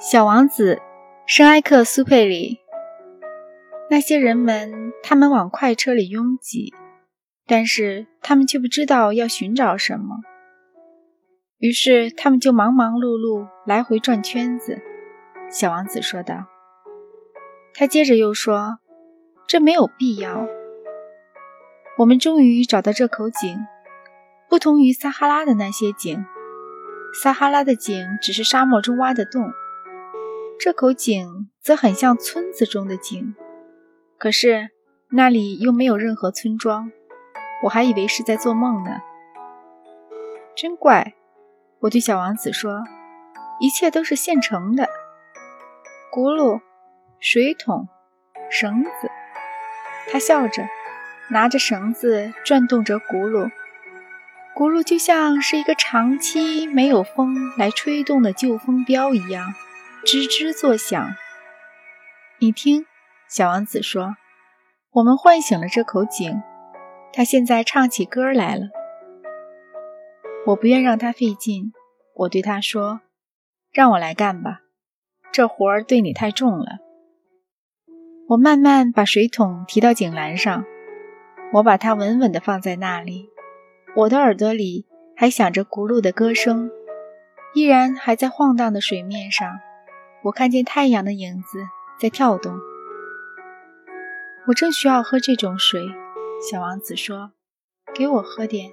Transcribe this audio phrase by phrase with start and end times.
[0.00, 0.82] 小王子，
[1.24, 2.58] 圣埃克苏佩里。
[3.88, 6.74] 那些人们，他们往快车里拥挤，
[7.46, 10.16] 但是他们却不知道要寻找什么，
[11.58, 14.82] 于是他们就忙忙碌碌，来回转圈子。
[15.48, 16.46] 小王子说道。
[17.72, 18.78] 他接着又说
[19.46, 20.48] ：“这没有必要。
[21.98, 23.58] 我们终于找到这口井，
[24.48, 26.24] 不同于撒哈拉的那些井，
[27.22, 29.50] 撒哈拉的井只是沙漠中挖的洞。”
[30.58, 33.34] 这口井则很像村子中的井，
[34.18, 34.70] 可是
[35.10, 36.90] 那里又没有任何村庄，
[37.64, 39.00] 我还以为是在做梦呢。
[40.56, 41.14] 真怪，
[41.80, 42.84] 我对小王子说
[43.60, 44.88] ：“一切都是现成的，
[46.12, 46.60] 轱辘、
[47.18, 47.88] 水桶、
[48.48, 49.10] 绳子。”
[50.10, 50.66] 他笑着，
[51.30, 53.50] 拿着绳子转动着轱辘，
[54.54, 59.52] 轱辘就像是一个长期没有风来吹动的旧风标一样。
[60.04, 61.14] 吱吱作响。
[62.38, 62.84] 你听，
[63.26, 64.16] 小王子说
[64.92, 66.42] ：“我们唤醒了这口井，
[67.10, 68.66] 它现在唱起歌来了。”
[70.44, 71.72] 我不愿让他费劲，
[72.16, 73.00] 我对他说
[73.72, 74.60] ：“让我来干吧，
[75.32, 76.66] 这活儿对你太重了。”
[78.28, 80.66] 我慢慢把水桶提到井栏上，
[81.54, 83.30] 我把它稳稳地放在那里。
[83.96, 86.70] 我的耳朵里还响着轱辘的歌声，
[87.54, 89.60] 依然还在晃荡的水面上。
[90.24, 91.66] 我看见太阳的影子
[92.00, 92.58] 在跳动。
[94.46, 95.82] 我正需要喝这种水，
[96.50, 97.32] 小王子说
[97.94, 98.70] ：“给我喝点。”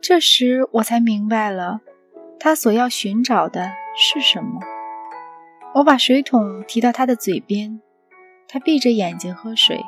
[0.00, 1.80] 这时我才明白了，
[2.40, 4.60] 他所要寻找的是什么。
[5.74, 7.82] 我把水桶提到他的嘴边，
[8.48, 9.84] 他闭着眼睛喝水，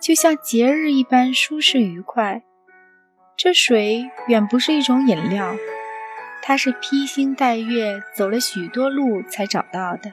[0.00, 2.42] 就像节日一般舒适愉快。
[3.36, 5.54] 这水远不是一种饮料。
[6.46, 10.12] 他是披星戴月走了许多路才找到的，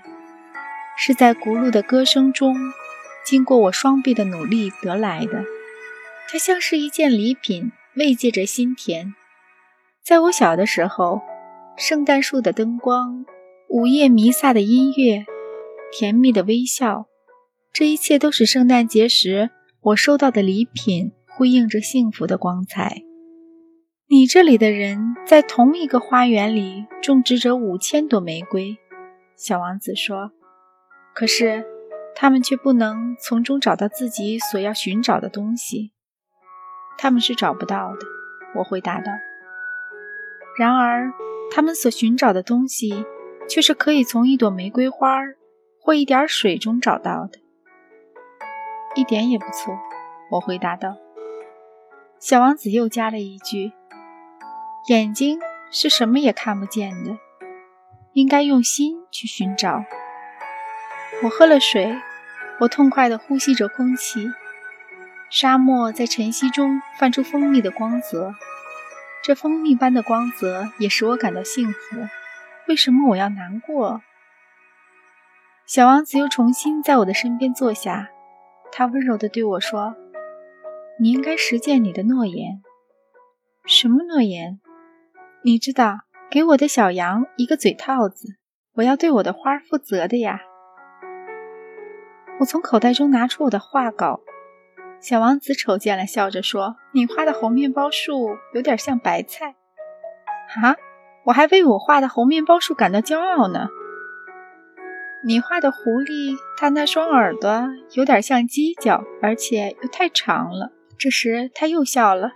[0.98, 2.56] 是在轱辘的歌声中，
[3.26, 5.44] 经过我双臂的努力得来的。
[6.30, 9.14] 它像是一件礼品，慰藉着心田。
[10.02, 11.20] 在我小的时候，
[11.76, 13.26] 圣诞树的灯光，
[13.68, 15.26] 午夜弥撒的音乐，
[15.92, 17.08] 甜蜜的微笑，
[17.74, 19.50] 这一切都是圣诞节时
[19.82, 23.04] 我收到的礼品，辉映着幸福的光彩。
[24.14, 28.78] 你这里的人在同一个花园里种植着五千朵玫瑰，
[29.38, 30.34] 小王子说。
[31.14, 31.66] 可是
[32.14, 35.94] 他们却不能从中找到自己所要寻找的东西。
[36.98, 38.00] 他们是找不到的，
[38.58, 39.14] 我回答道。
[40.58, 41.14] 然而，
[41.50, 43.06] 他们所寻找的东西
[43.48, 45.22] 却是可以从一朵玫瑰花
[45.80, 47.40] 或一点水中找到的。
[48.94, 49.74] 一点也不错，
[50.32, 50.98] 我回答道。
[52.20, 53.72] 小王子又加了一句。
[54.88, 57.20] 眼睛是什么也看不见的，
[58.14, 59.86] 应该用心去寻找。
[61.22, 61.96] 我喝了水，
[62.60, 64.32] 我痛快地呼吸着空气。
[65.30, 68.34] 沙漠在晨曦中泛出蜂蜜的光泽，
[69.24, 71.78] 这蜂蜜般的光泽也使我感到幸福。
[72.68, 74.02] 为什么我要难过？
[75.68, 78.10] 小王子又重新在我的身边坐下，
[78.72, 79.96] 他温柔地对我说
[81.00, 82.64] ：“你应该实践你的诺言。”
[83.68, 84.60] 什么诺言？
[85.44, 88.36] 你知道，给我的小羊一个嘴套子，
[88.76, 90.40] 我要对我的花负责的呀。
[92.40, 94.20] 我从口袋中拿出我的画稿，
[95.00, 99.56] 小王子瞅见了，笑着说：“你画的猴面包树有点像白菜。”
[100.62, 100.76] 啊，
[101.26, 103.68] 我还为我画的猴面包树感到骄傲呢。
[105.26, 110.72] 你画的狐狸，它那双耳朵有点像犄角，而且又太长了。
[111.00, 112.34] 这时他又笑了，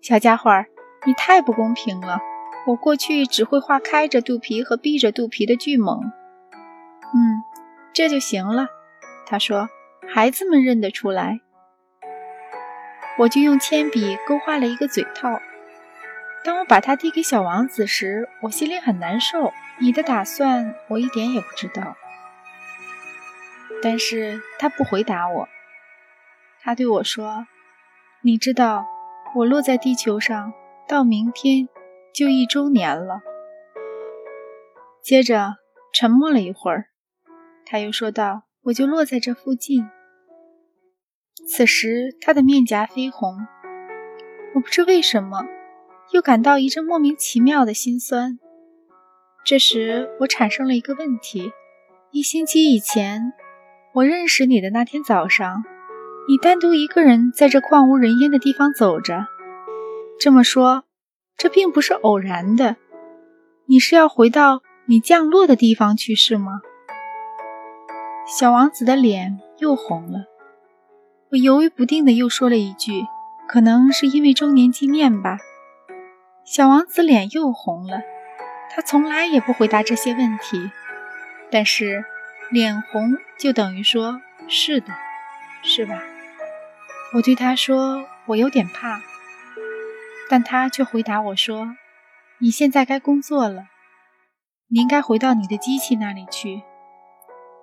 [0.00, 0.68] 小家伙儿。
[1.06, 2.18] 你太不公平了！
[2.66, 6.02] 我过去只会画开着肚皮和闭着肚皮的巨蟒。
[6.02, 7.42] 嗯，
[7.92, 8.66] 这就行了。
[9.24, 9.68] 他说
[10.12, 11.40] ：“孩子们认得出来。”
[13.18, 15.40] 我就用铅笔勾画了一个嘴套。
[16.44, 19.52] 当我把它递给小王子时，我心里很难受。
[19.78, 21.96] 你的打算我一点也不知道。
[23.80, 25.48] 但是他不回答我。
[26.62, 27.46] 他对我说
[28.22, 28.86] ：“你知道，
[29.36, 30.52] 我落在地球上。”
[30.88, 31.68] 到明天
[32.14, 33.20] 就一周年了。
[35.02, 35.56] 接着
[35.92, 36.86] 沉默了一会儿，
[37.64, 39.88] 他又说道：“我就落在这附近。”
[41.48, 43.36] 此时他的面颊绯红，
[44.54, 45.44] 我不知为什么，
[46.12, 48.38] 又感到一阵莫名其妙的心酸。
[49.44, 51.52] 这时我产生了一个问题：
[52.10, 53.32] 一星期以前，
[53.92, 55.62] 我认识你的那天早上，
[56.28, 59.26] 你单独一个人在这旷无人烟的地方走着。
[60.18, 60.84] 这么说，
[61.36, 62.76] 这并不是偶然的。
[63.66, 66.60] 你是要回到你降落的地方去是吗？”
[68.26, 70.24] 小王子的脸又红了。
[71.30, 73.04] 我犹豫不定的又说了一句
[73.46, 75.38] ：“可能是因为周年纪念吧。”
[76.44, 78.00] 小王子脸又红了。
[78.68, 80.70] 他从来也不回答这些问题，
[81.50, 82.04] 但是
[82.50, 84.88] 脸红就等于说是的，
[85.62, 86.02] 是吧？
[87.14, 89.00] 我对他说：“我有点怕。”
[90.28, 91.68] 但他却回答我说
[92.40, 93.64] ：“你现在该工作了，
[94.68, 96.62] 你应该回到你的机器那里去。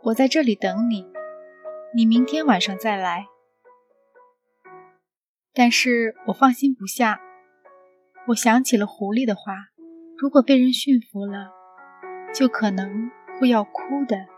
[0.04, 1.06] 我在这里等你，
[1.96, 3.28] 你明天晚上再来。”
[5.54, 7.20] 但是我放心不下，
[8.28, 9.54] 我想起了狐狸的话：
[10.18, 11.52] 如果被人驯服了，
[12.34, 14.33] 就可能会要哭的。